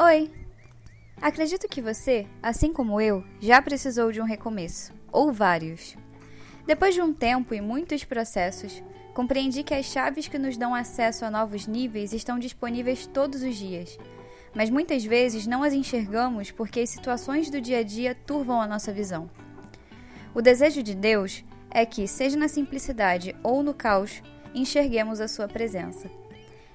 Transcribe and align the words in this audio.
Oi! 0.00 0.30
Acredito 1.20 1.66
que 1.66 1.82
você, 1.82 2.24
assim 2.40 2.72
como 2.72 3.00
eu, 3.00 3.24
já 3.40 3.60
precisou 3.60 4.12
de 4.12 4.20
um 4.20 4.24
recomeço, 4.24 4.92
ou 5.10 5.32
vários. 5.32 5.96
Depois 6.64 6.94
de 6.94 7.02
um 7.02 7.12
tempo 7.12 7.52
e 7.52 7.60
muitos 7.60 8.04
processos, 8.04 8.80
compreendi 9.12 9.64
que 9.64 9.74
as 9.74 9.86
chaves 9.86 10.28
que 10.28 10.38
nos 10.38 10.56
dão 10.56 10.72
acesso 10.72 11.24
a 11.24 11.30
novos 11.32 11.66
níveis 11.66 12.12
estão 12.12 12.38
disponíveis 12.38 13.08
todos 13.08 13.42
os 13.42 13.56
dias, 13.56 13.98
mas 14.54 14.70
muitas 14.70 15.04
vezes 15.04 15.48
não 15.48 15.64
as 15.64 15.72
enxergamos 15.72 16.52
porque 16.52 16.78
as 16.78 16.90
situações 16.90 17.50
do 17.50 17.60
dia 17.60 17.78
a 17.78 17.82
dia 17.82 18.14
turvam 18.14 18.62
a 18.62 18.68
nossa 18.68 18.92
visão. 18.92 19.28
O 20.32 20.40
desejo 20.40 20.80
de 20.80 20.94
Deus 20.94 21.44
é 21.72 21.84
que, 21.84 22.06
seja 22.06 22.36
na 22.36 22.46
simplicidade 22.46 23.34
ou 23.42 23.64
no 23.64 23.74
caos, 23.74 24.22
enxerguemos 24.54 25.20
a 25.20 25.26
Sua 25.26 25.48
presença. 25.48 26.08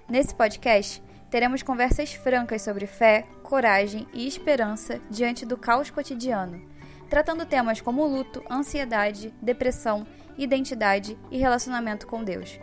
Nesse 0.10 0.36
podcast, 0.36 1.02
teremos 1.34 1.64
conversas 1.64 2.14
francas 2.14 2.62
sobre 2.62 2.86
fé, 2.86 3.26
coragem 3.42 4.08
e 4.14 4.28
esperança 4.28 5.02
diante 5.10 5.48
do 5.48 5.58
caos 5.58 5.90
cotidiano, 5.90 6.62
tratando 7.10 7.44
temas 7.44 7.82
como 7.82 8.06
luto, 8.06 8.44
ansiedade, 8.52 9.34
depressão, 9.42 10.06
identidade 10.38 11.18
e 11.32 11.40
relacionamento 11.40 12.06
com 12.06 12.24
Deus. 12.24 12.60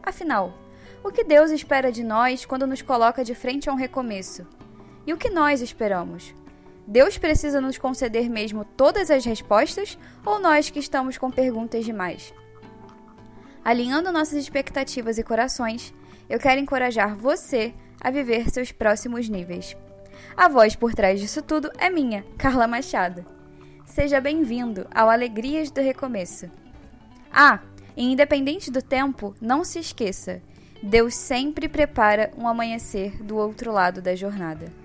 Afinal, 0.00 0.56
o 1.02 1.10
que 1.10 1.24
Deus 1.24 1.50
espera 1.50 1.90
de 1.90 2.04
nós 2.04 2.46
quando 2.46 2.68
nos 2.68 2.82
coloca 2.82 3.24
de 3.24 3.34
frente 3.34 3.68
a 3.68 3.72
um 3.72 3.76
recomeço? 3.76 4.46
E 5.04 5.12
o 5.12 5.16
que 5.18 5.28
nós 5.28 5.60
esperamos? 5.60 6.32
Deus 6.86 7.18
precisa 7.18 7.60
nos 7.60 7.78
conceder 7.78 8.30
mesmo 8.30 8.64
todas 8.64 9.10
as 9.10 9.24
respostas 9.24 9.98
ou 10.24 10.38
nós 10.38 10.70
que 10.70 10.78
estamos 10.78 11.18
com 11.18 11.32
perguntas 11.32 11.84
demais? 11.84 12.32
Alinhando 13.64 14.12
nossas 14.12 14.34
expectativas 14.34 15.18
e 15.18 15.24
corações, 15.24 15.92
eu 16.30 16.38
quero 16.38 16.60
encorajar 16.60 17.16
você 17.16 17.74
a 18.04 18.10
viver 18.10 18.50
seus 18.50 18.70
próximos 18.70 19.28
níveis. 19.28 19.74
A 20.36 20.48
voz 20.48 20.76
por 20.76 20.94
trás 20.94 21.18
disso 21.18 21.40
tudo 21.40 21.70
é 21.78 21.88
minha, 21.88 22.22
Carla 22.36 22.68
Machado. 22.68 23.24
Seja 23.86 24.20
bem-vindo 24.20 24.86
ao 24.94 25.08
Alegrias 25.08 25.70
do 25.70 25.80
Recomeço. 25.80 26.50
Ah, 27.32 27.60
e 27.96 28.04
independente 28.04 28.70
do 28.70 28.82
tempo, 28.82 29.34
não 29.40 29.64
se 29.64 29.78
esqueça: 29.78 30.42
Deus 30.82 31.14
sempre 31.14 31.68
prepara 31.68 32.30
um 32.36 32.46
amanhecer 32.46 33.22
do 33.22 33.36
outro 33.36 33.72
lado 33.72 34.02
da 34.02 34.14
jornada. 34.14 34.83